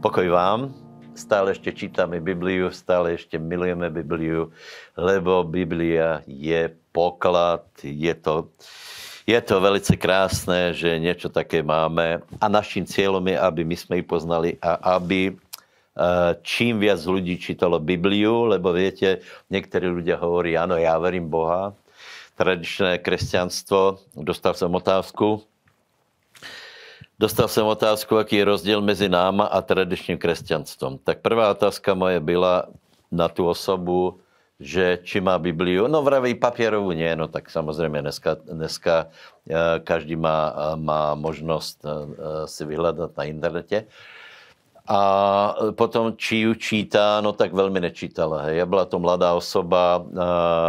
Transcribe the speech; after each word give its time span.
Pokoj 0.00 0.32
vám, 0.32 0.72
stále 1.12 1.52
ešte 1.52 1.76
čítame 1.76 2.24
Bibliu, 2.24 2.72
stále 2.72 3.20
ešte 3.20 3.36
milujeme 3.36 3.92
Bibliu, 3.92 4.48
lebo 4.96 5.44
Biblia 5.44 6.24
je 6.24 6.72
poklad, 6.88 7.68
je 7.84 8.08
to, 8.16 8.48
je 9.28 9.36
to 9.44 9.60
velice 9.60 9.92
krásne, 10.00 10.72
že 10.72 10.96
niečo 10.96 11.28
také 11.28 11.60
máme. 11.60 12.24
A 12.40 12.48
našim 12.48 12.88
cieľom 12.88 13.28
je, 13.28 13.36
aby 13.36 13.60
my 13.60 13.76
sme 13.76 14.00
ju 14.00 14.08
poznali 14.08 14.56
a 14.64 14.96
aby 14.96 15.36
eh, 15.36 16.32
čím 16.48 16.80
viac 16.80 17.04
ľudí 17.04 17.36
čítalo 17.36 17.76
Bibliu, 17.76 18.48
lebo 18.48 18.72
viete, 18.72 19.20
niektorí 19.52 19.84
ľudia 19.84 20.16
hovorí, 20.16 20.56
áno, 20.56 20.80
ja 20.80 20.96
verím 20.96 21.28
Boha, 21.28 21.76
tradičné 22.40 23.04
kresťanstvo, 23.04 24.00
dostal 24.16 24.56
som 24.56 24.72
otázku, 24.72 25.44
Dostal 27.20 27.52
som 27.52 27.68
otázku, 27.68 28.16
aký 28.16 28.40
je 28.40 28.48
rozdiel 28.48 28.80
mezi 28.80 29.04
náma 29.04 29.44
a 29.44 29.60
tradičným 29.60 30.16
kresťanstvom. 30.16 31.04
Tak 31.04 31.20
prvá 31.20 31.52
otázka 31.52 31.92
moje 31.92 32.16
byla 32.16 32.72
na 33.12 33.28
tú 33.28 33.44
osobu, 33.44 34.24
že 34.56 35.04
či 35.04 35.20
má 35.20 35.36
Bibliu. 35.36 35.84
No 35.84 36.00
vraví 36.00 36.32
papierovú 36.40 36.96
nie, 36.96 37.12
no 37.12 37.28
tak 37.28 37.52
samozrejme 37.52 38.00
dneska, 38.00 38.40
dneska 38.40 39.12
eh, 39.44 39.84
každý 39.84 40.16
má, 40.16 40.72
má 40.80 41.12
možnosť 41.12 41.76
eh, 41.84 41.92
si 42.48 42.64
vyhľadať 42.64 43.12
na 43.12 43.24
internete. 43.28 43.84
A 44.88 45.00
potom, 45.76 46.16
či 46.16 46.48
ju 46.48 46.56
číta, 46.56 47.20
no 47.20 47.36
tak 47.36 47.52
veľmi 47.52 47.80
nečítala. 47.80 48.48
Hej. 48.48 48.64
Ja 48.64 48.66
bola 48.66 48.84
to 48.88 48.96
mladá 48.96 49.36
osoba. 49.36 50.02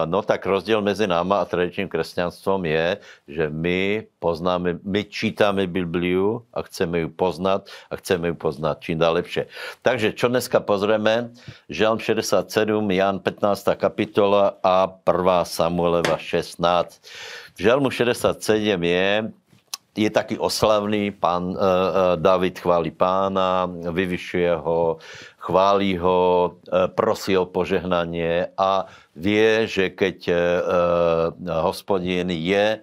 No 0.06 0.20
tak 0.22 0.46
rozdiel 0.46 0.84
medzi 0.84 1.08
náma 1.08 1.42
a 1.42 1.50
tradičným 1.50 1.88
kresťanstvom 1.88 2.68
je, 2.68 2.88
že 3.26 3.46
my 3.48 4.06
poznáme, 4.22 4.84
my 4.84 5.02
čítame 5.10 5.66
Bibliu 5.66 6.46
a 6.54 6.62
chceme 6.68 7.06
ju 7.06 7.10
poznať 7.10 7.72
a 7.90 7.98
chceme 7.98 8.32
ju 8.32 8.36
poznať 8.38 8.76
čím 8.82 8.98
dál 9.02 9.18
lepšie. 9.18 9.50
Takže 9.82 10.14
čo 10.14 10.30
dneska 10.30 10.62
pozrieme? 10.62 11.34
Žalm 11.72 11.98
67, 11.98 12.46
Jan 12.94 13.18
15. 13.18 13.74
kapitola 13.78 14.62
a 14.62 14.86
1. 14.86 15.50
Samueleva 15.50 16.18
16. 16.22 16.62
V 17.58 17.60
Žalmu 17.60 17.90
67 17.90 18.38
je 18.80 19.08
je 19.98 20.10
taký 20.10 20.40
oslavný, 20.40 21.12
pán 21.12 21.52
uh, 21.52 22.16
David 22.16 22.60
chváli 22.60 22.92
pána, 22.92 23.68
vyvyšuje 23.68 24.56
ho, 24.56 24.98
chváli 25.38 26.00
ho, 26.00 26.56
uh, 26.56 26.88
prosí 26.88 27.36
o 27.36 27.46
požehnanie 27.46 28.56
a 28.56 28.88
vie, 29.16 29.68
že 29.68 29.92
keď 29.92 30.18
uh, 30.28 30.36
hospodin 31.68 32.32
je 32.32 32.80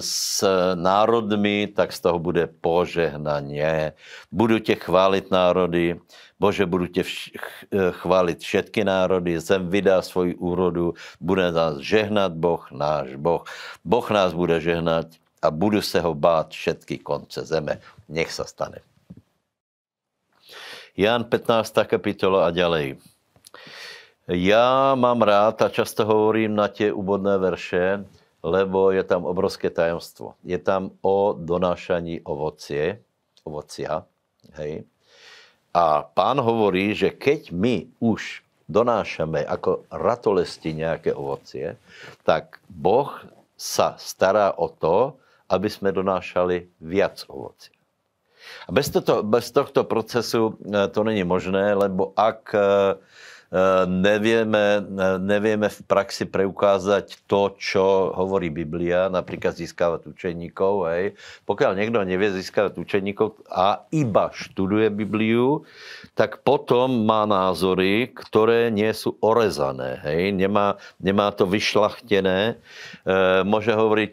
s 0.00 0.40
národmi, 0.74 1.68
tak 1.68 1.92
z 1.92 2.00
toho 2.00 2.16
bude 2.16 2.48
požehnanie. 2.48 3.92
Budu 4.32 4.58
tě 4.58 4.74
chválit 4.74 5.30
národy, 5.30 6.00
Bože, 6.40 6.66
budu 6.66 6.86
tě 6.86 7.04
chválit 7.90 8.40
všetky 8.40 8.84
národy, 8.84 9.40
zem 9.40 9.68
vydá 9.68 10.02
svoji 10.02 10.34
úrodu, 10.34 10.96
bude 11.20 11.52
nás 11.52 11.76
žehnat 11.84 12.32
Boh, 12.32 12.64
náš 12.72 13.20
Boh. 13.20 13.44
Boh 13.84 14.10
nás 14.10 14.32
bude 14.32 14.60
žehnať 14.60 15.20
a 15.42 15.50
budu 15.50 15.82
se 15.82 16.00
ho 16.00 16.14
bát 16.14 16.50
všetky 16.50 16.98
konce 16.98 17.44
zeme. 17.44 17.80
Nech 18.08 18.32
sa 18.32 18.44
stane. 18.44 18.84
Jan 20.96 21.24
15. 21.24 21.86
kapitola 21.86 22.46
a 22.46 22.50
ďalej. 22.50 22.96
Já 24.28 24.94
mám 24.94 25.22
rád 25.22 25.62
a 25.62 25.68
často 25.68 26.06
hovorím 26.06 26.54
na 26.54 26.68
tie 26.68 26.92
úvodné 26.92 27.38
verše, 27.38 28.04
lebo 28.42 28.94
je 28.94 29.02
tam 29.02 29.24
obrovské 29.24 29.70
tajemstvo. 29.70 30.38
Je 30.44 30.58
tam 30.58 30.94
o 31.02 31.34
donášaní 31.34 32.22
ovocie, 32.22 33.02
ovocia. 33.42 34.06
Hej. 34.54 34.86
A 35.74 36.02
pán 36.02 36.38
hovorí, 36.38 36.94
že 36.94 37.10
keď 37.10 37.50
my 37.50 37.90
už 37.98 38.42
donášame 38.70 39.42
ako 39.42 39.82
ratolesti 39.90 40.78
nejaké 40.78 41.10
ovocie, 41.10 41.74
tak 42.22 42.62
Boh 42.70 43.10
sa 43.58 43.98
stará 43.98 44.54
o 44.54 44.70
to, 44.70 45.18
aby 45.50 45.68
sme 45.68 45.90
donášali 45.90 46.70
viac 46.78 47.26
ovocia. 47.26 47.74
A 48.66 48.72
bez, 48.72 48.88
toto, 48.88 49.20
bez 49.20 49.52
tohto 49.52 49.84
procesu 49.84 50.56
e, 50.64 50.88
to 50.88 51.04
není 51.04 51.26
možné, 51.28 51.76
lebo 51.76 52.16
ak 52.16 52.54
e, 52.56 52.60
nevieme, 53.90 54.78
nevieme 55.18 55.66
v 55.66 55.78
praxi 55.82 56.22
preukázať 56.22 57.26
to, 57.26 57.58
čo 57.58 58.14
hovorí 58.14 58.46
Biblia, 58.46 59.10
napríklad 59.10 59.58
získavať 59.58 60.06
učeníkov. 60.06 60.86
Hej. 60.86 61.04
Pokiaľ 61.50 61.72
niekto 61.74 61.98
nevie 62.06 62.30
získavať 62.30 62.78
učeníkov 62.78 63.42
a 63.50 63.82
iba 63.90 64.30
študuje 64.30 64.94
Bibliu, 64.94 65.66
tak 66.14 66.46
potom 66.46 67.02
má 67.02 67.26
názory, 67.26 68.14
ktoré 68.14 68.70
nie 68.70 68.90
sú 68.94 69.18
orezané. 69.18 69.98
Hej. 70.06 70.30
Nemá, 70.38 70.78
nemá 71.02 71.34
to 71.34 71.42
vyšlachtené. 71.50 72.54
E, 73.02 73.14
môže 73.42 73.74
hovoriť 73.74 74.12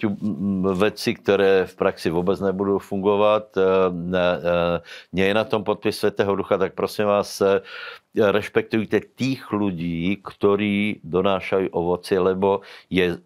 veci, 0.81 1.14
ktoré 1.14 1.69
v 1.69 1.74
praxi 1.78 2.09
vôbec 2.09 2.42
nebudú 2.42 2.81
fungovať. 2.81 3.54
E, 3.54 3.62
e, 3.62 4.25
nie 5.14 5.25
je 5.30 5.34
na 5.38 5.46
tom 5.46 5.62
podpis 5.62 6.02
Svetého 6.02 6.34
Ducha, 6.34 6.58
tak 6.58 6.74
prosím 6.74 7.14
vás, 7.14 7.38
rešpektujte 8.17 9.13
tých 9.13 9.45
ľudí, 9.53 10.17
ktorí 10.19 11.05
donášajú 11.05 11.69
ovocie, 11.69 12.17
lebo 12.17 12.66
je 12.89 13.22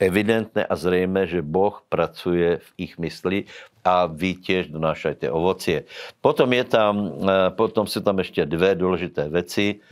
evidentné 0.00 0.64
a 0.64 0.74
zrejme, 0.74 1.28
že 1.28 1.44
Boh 1.44 1.84
pracuje 1.92 2.64
v 2.64 2.68
ich 2.80 2.96
mysli 2.96 3.38
a 3.84 4.08
vy 4.08 4.40
tiež 4.40 4.72
donášajte 4.72 5.28
ovocie. 5.28 5.84
Potom, 6.24 6.48
je 6.56 6.64
tam, 6.64 6.94
e, 7.20 7.52
potom 7.52 7.84
sú 7.84 8.00
tam 8.00 8.18
ešte 8.24 8.48
dve 8.48 8.72
dôležité 8.72 9.28
veci 9.28 9.84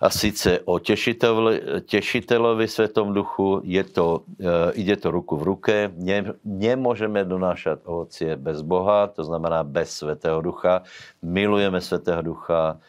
a 0.00 0.08
síce 0.08 0.62
o 0.64 0.80
tešiteľovi, 0.80 1.84
tešiteľovi 1.84 2.64
Svetom 2.64 3.12
duchu, 3.12 3.60
je 3.66 3.84
to, 3.84 4.24
e, 4.40 4.80
ide 4.80 4.96
to 4.96 5.12
ruku 5.12 5.36
v 5.36 5.44
ruke. 5.44 5.76
Ne, 6.00 6.38
nemôžeme 6.46 7.26
donášať 7.26 7.84
ovocie 7.84 8.38
bez 8.40 8.64
Boha, 8.64 9.12
to 9.12 9.26
znamená 9.26 9.60
bez 9.60 9.92
Svetého 9.92 10.40
ducha. 10.40 10.88
Milujeme 11.20 11.84
Svetého 11.84 12.24
ducha, 12.24 12.80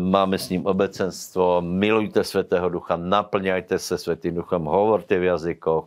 máme 0.00 0.38
s 0.38 0.50
ním 0.50 0.66
obecenstvo, 0.66 1.62
milujte 1.62 2.24
Svetého 2.24 2.68
Ducha, 2.68 2.96
naplňajte 2.96 3.78
se 3.78 3.98
Svetým 3.98 4.34
Duchom, 4.34 4.64
hovorte 4.64 5.18
v 5.18 5.24
jazykoch, 5.24 5.84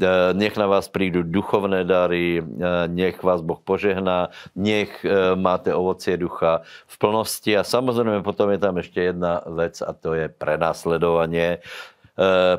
eh, 0.00 0.08
nech 0.32 0.56
na 0.56 0.66
vás 0.66 0.88
prídu 0.88 1.22
duchovné 1.22 1.84
dary, 1.84 2.42
nech 2.86 3.22
vás 3.22 3.40
Boh 3.40 3.60
požehná, 3.60 4.28
nech 4.56 5.06
máte 5.34 5.74
ovocie 5.74 6.16
ducha 6.16 6.64
v 6.86 6.94
plnosti. 6.98 7.52
A 7.56 7.62
samozrejme 7.64 8.22
potom 8.22 8.50
je 8.50 8.58
tam 8.58 8.78
ešte 8.78 9.00
jedna 9.12 9.44
vec 9.46 9.82
a 9.82 9.92
to 9.92 10.14
je 10.14 10.28
prenásledovanie, 10.28 11.60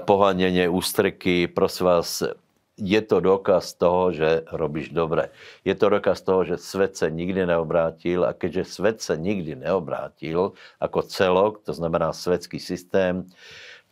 pohanenie 0.06 0.68
ústreky. 0.68 1.48
Prosím 1.48 1.86
vás, 1.86 2.24
je 2.76 3.02
to 3.02 3.24
dokaz 3.24 3.72
toho, 3.80 4.12
že 4.12 4.44
robíš 4.52 4.92
dobre. 4.92 5.32
Je 5.64 5.72
to 5.76 5.88
dokaz 5.88 6.20
toho, 6.20 6.44
že 6.44 6.60
svet 6.60 7.00
sa 7.00 7.08
nikdy 7.08 7.48
neobrátil 7.48 8.28
a 8.28 8.36
keďže 8.36 8.64
svet 8.68 8.98
sa 9.00 9.16
nikdy 9.16 9.56
neobrátil 9.56 10.60
ako 10.84 11.00
celok, 11.08 11.64
to 11.64 11.72
znamená 11.72 12.12
svetský 12.12 12.60
systém, 12.60 13.24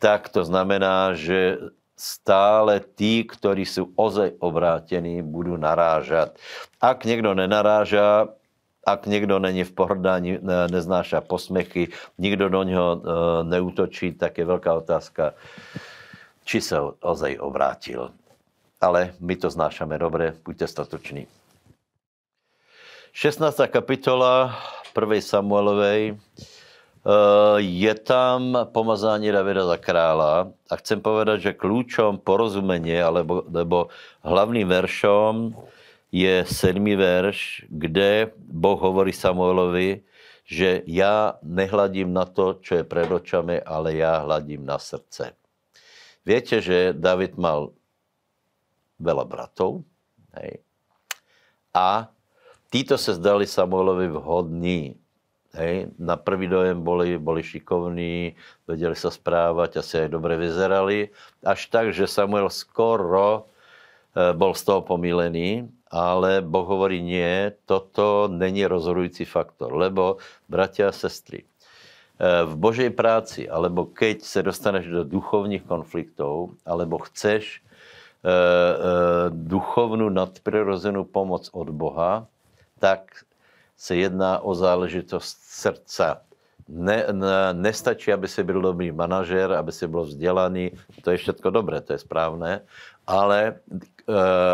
tak 0.03 0.27
to 0.27 0.43
znamená, 0.43 1.15
že 1.15 1.71
stále 1.95 2.83
tí, 2.83 3.23
ktorí 3.23 3.63
sú 3.63 3.95
ozaj 3.95 4.35
obrátení, 4.43 5.23
budú 5.23 5.55
narážať. 5.55 6.35
Ak 6.83 7.07
niekto 7.07 7.31
nenaráža, 7.31 8.35
ak 8.83 9.07
niekto 9.07 9.39
není 9.39 9.63
v 9.63 9.71
pohrdání, 9.71 10.43
neznáša 10.43 11.23
posmechy, 11.23 11.95
nikto 12.19 12.51
do 12.51 12.67
neho 12.67 12.89
e, 12.91 12.99
neútočí, 13.47 14.11
tak 14.19 14.43
je 14.43 14.43
veľká 14.43 14.83
otázka, 14.83 15.39
či 16.43 16.59
sa 16.59 16.91
ozaj 16.99 17.39
obrátil 17.39 18.11
ale 18.83 19.15
my 19.23 19.35
to 19.39 19.47
znášame 19.47 19.95
dobre, 19.95 20.35
buďte 20.43 20.67
statoční. 20.67 21.27
16. 23.13 23.71
kapitola 23.71 24.59
1. 24.91 25.21
Samuelovej 25.21 26.11
eh, 26.11 26.17
je 27.57 27.93
tam 27.95 28.57
pomazání 28.73 29.31
Davida 29.31 29.65
za 29.65 29.77
krála 29.77 30.51
a 30.69 30.73
chcem 30.75 30.99
povedať, 30.99 31.39
že 31.39 31.59
kľúčom 31.59 32.19
porozumenie 32.19 32.99
alebo, 32.99 33.47
alebo 33.47 33.87
hlavným 34.25 34.67
veršom 34.67 35.55
je 36.11 36.43
7. 36.43 36.83
verš, 36.97 37.69
kde 37.69 38.33
Boh 38.37 38.81
hovorí 38.81 39.13
Samuelovi, 39.13 40.03
že 40.43 40.83
ja 40.89 41.39
nehladím 41.45 42.11
na 42.11 42.27
to, 42.27 42.59
čo 42.59 42.81
je 42.81 42.83
pred 42.83 43.07
očami, 43.07 43.63
ale 43.63 43.95
ja 43.95 44.25
hladím 44.27 44.67
na 44.67 44.75
srdce. 44.75 45.37
Viete, 46.25 46.59
že 46.59 46.97
David 46.97 47.37
mal 47.39 47.77
veľa 49.03 49.27
bratov. 49.27 49.83
Hej. 50.39 50.63
A 51.75 52.07
títo 52.71 52.95
sa 52.95 53.11
zdali 53.13 53.43
Samuelovi 53.43 54.07
vhodní. 54.07 54.95
Hej. 55.53 55.91
Na 55.99 56.15
prvý 56.15 56.47
dojem 56.47 56.79
boli, 56.81 57.19
boli 57.19 57.43
šikovní, 57.43 58.33
vedeli 58.65 58.95
sa 58.95 59.11
správať, 59.11 59.83
asi 59.83 60.07
aj 60.07 60.09
dobre 60.09 60.39
vyzerali. 60.39 61.13
Až 61.43 61.67
tak, 61.69 61.91
že 61.91 62.09
Samuel 62.09 62.49
skoro 62.49 63.51
e, 64.15 64.33
bol 64.33 64.57
z 64.57 64.63
toho 64.65 64.81
pomílený 64.81 65.67
ale 65.93 66.41
Boh 66.41 66.65
hovorí 66.65 67.05
nie, 67.05 67.53
toto 67.69 68.25
není 68.25 68.65
rozhodující 68.65 69.29
faktor, 69.29 69.77
lebo 69.77 70.17
bratia 70.49 70.89
a 70.89 70.91
sestry, 70.91 71.45
eh, 71.45 72.49
v 72.49 72.53
Božej 72.57 72.89
práci, 72.89 73.45
alebo 73.45 73.85
keď 73.85 74.25
se 74.25 74.43
dostaneš 74.43 74.85
do 74.89 75.03
duchovních 75.03 75.61
konfliktov, 75.61 76.57
alebo 76.65 76.97
chceš 77.05 77.61
e, 78.23 78.29
e, 78.29 78.35
duchovnú 79.29 80.09
nadprirozenú 80.09 81.03
pomoc 81.03 81.49
od 81.51 81.69
Boha, 81.69 82.27
tak 82.79 83.27
se 83.75 83.95
jedná 83.95 84.39
o 84.39 84.55
záležitost 84.55 85.37
srdca. 85.43 86.21
Ne, 86.69 87.05
ne, 87.11 87.53
nestačí, 87.53 88.13
aby 88.13 88.27
si 88.27 88.43
byl 88.43 88.61
dobrý 88.61 88.91
manažer, 88.91 89.51
aby 89.51 89.71
si 89.71 89.87
byl 89.87 90.01
vzdělaný, 90.01 90.71
to 91.03 91.11
je 91.11 91.17
všetko 91.17 91.49
dobré, 91.49 91.81
to 91.81 91.93
je 91.93 91.99
správné, 91.99 92.61
ale 93.07 93.39
e, 93.47 93.53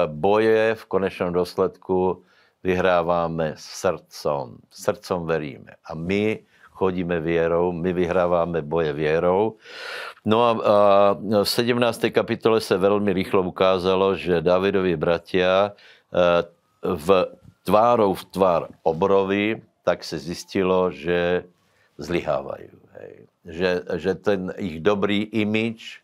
boje 0.07 0.75
v 0.75 0.85
konečnom 0.85 1.29
dôsledku 1.33 2.25
vyhráváme 2.63 3.53
srdcom. 3.55 4.57
Srdcom 4.73 5.25
veríme. 5.25 5.77
A 5.85 5.95
my 5.95 6.41
chodíme 6.79 7.19
vierou, 7.19 7.75
my 7.75 7.91
vyhráváme 7.91 8.63
boje 8.63 8.95
vierou. 8.95 9.59
No 10.23 10.37
a, 10.47 10.51
a 10.55 10.75
v 11.43 11.49
17. 11.49 12.15
kapitole 12.15 12.63
se 12.63 12.77
velmi 12.79 13.11
rýchlo 13.13 13.43
ukázalo, 13.43 14.15
že 14.15 14.39
Davidovi 14.39 14.95
bratia 14.95 15.75
e, 15.75 16.43
v 16.83 17.07
tvárou 17.67 18.15
v 18.15 18.23
tvár 18.31 18.61
obrovi, 18.83 19.59
tak 19.83 20.03
se 20.03 20.15
zistilo, 20.19 20.91
že 20.91 21.43
zlyhávajú. 21.99 22.79
Že, 23.45 23.69
že 23.95 24.11
ten 24.19 24.53
ich 24.59 24.83
dobrý 24.83 25.23
imič, 25.31 26.03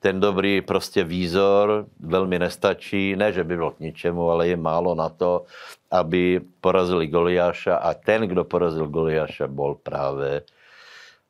ten 0.00 0.20
dobrý 0.20 0.60
prostě 0.60 1.04
výzor 1.04 1.86
velmi 2.00 2.38
nestačí. 2.38 3.16
Ne, 3.16 3.32
že 3.32 3.44
by 3.44 3.56
byl 3.56 3.70
k 3.70 3.80
ničemu, 3.80 4.30
ale 4.30 4.48
je 4.48 4.56
málo 4.56 4.94
na 4.94 5.08
to, 5.08 5.44
aby 5.92 6.40
porazili 6.60 7.06
Goliáša. 7.06 7.76
A 7.76 7.94
ten, 7.94 8.24
kdo 8.24 8.44
porazil 8.44 8.88
Goliáša, 8.88 9.46
bol 9.46 9.76
práve, 9.76 10.48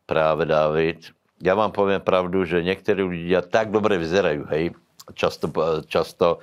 práve 0.07 0.47
David. 0.47 1.11
Ja 1.43 1.59
vám 1.59 1.75
poviem 1.75 2.01
pravdu, 2.01 2.45
že 2.47 2.63
niektorí 2.63 3.03
ľudia 3.03 3.43
tak 3.43 3.75
dobre 3.75 3.99
vyzerajú, 3.99 4.47
hej. 4.55 4.77
Často, 5.19 5.51
často 5.91 6.39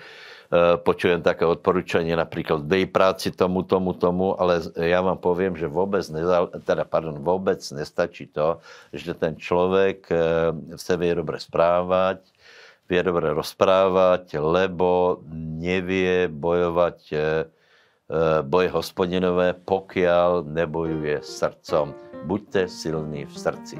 počujem 0.83 1.19
také 1.19 1.43
odporúčanie 1.43 2.15
napríklad 2.15 2.63
dej 2.63 2.87
práci 2.87 3.35
tomu, 3.35 3.67
tomu, 3.67 3.91
tomu, 3.91 4.31
ale 4.39 4.63
ja 4.79 5.03
vám 5.03 5.19
poviem, 5.19 5.59
že 5.59 5.67
vôbec, 5.67 6.07
nezal, 6.07 6.47
teda, 6.63 6.87
pardon, 6.87 7.19
vôbec 7.19 7.59
nestačí 7.75 8.31
to, 8.31 8.63
že 8.95 9.11
ten 9.11 9.35
človek 9.35 10.07
sa 10.79 10.93
eh, 10.95 10.99
vie 10.99 11.11
dobre 11.11 11.35
správať, 11.43 12.23
vie 12.87 13.01
dobre 13.03 13.35
rozprávať, 13.35 14.39
lebo 14.39 15.19
nevie 15.35 16.31
bojovať 16.31 16.99
eh, 17.11 17.21
boje 18.47 18.71
hospodinové, 18.71 19.51
pokiaľ 19.51 20.47
nebojuje 20.47 21.19
srdcom. 21.27 21.91
Buďte 22.23 22.71
silní 22.71 23.27
v 23.27 23.35
srdci. 23.35 23.75